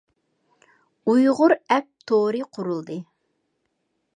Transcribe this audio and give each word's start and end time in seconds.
ئۇيغۇر 1.11 1.53
ئەپ 1.75 1.87
تورى 2.13 2.41
قۇرۇلدى. 2.59 2.99